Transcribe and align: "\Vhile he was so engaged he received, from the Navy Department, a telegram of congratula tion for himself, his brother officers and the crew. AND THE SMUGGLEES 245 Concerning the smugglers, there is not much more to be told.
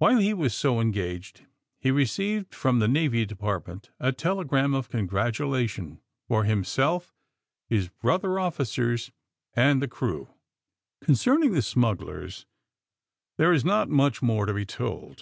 "\Vhile 0.00 0.16
he 0.22 0.32
was 0.32 0.54
so 0.54 0.80
engaged 0.80 1.42
he 1.78 1.90
received, 1.90 2.54
from 2.54 2.78
the 2.78 2.88
Navy 2.88 3.26
Department, 3.26 3.90
a 4.00 4.10
telegram 4.10 4.72
of 4.72 4.88
congratula 4.88 5.68
tion 5.68 6.00
for 6.26 6.44
himself, 6.44 7.14
his 7.68 7.88
brother 7.90 8.38
officers 8.40 9.10
and 9.52 9.82
the 9.82 9.88
crew. 9.88 10.28
AND 11.06 11.16
THE 11.16 11.16
SMUGGLEES 11.16 11.22
245 11.24 11.50
Concerning 11.50 11.52
the 11.52 12.30
smugglers, 12.40 12.46
there 13.36 13.52
is 13.52 13.62
not 13.62 13.90
much 13.90 14.22
more 14.22 14.46
to 14.46 14.54
be 14.54 14.64
told. 14.64 15.20